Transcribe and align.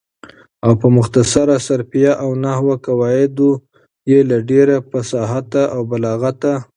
او 0.65 0.71
په 0.81 0.87
مختصر 0.97 1.47
صرفیه 1.67 2.11
او 2.23 2.29
نحویه 2.43 2.77
قواعدو 2.85 3.51
یې 4.11 4.19
له 4.29 4.37
ډېره 4.49 4.75
فصاحته 4.89 5.61
او 5.73 5.81
بلاغته 5.91 6.53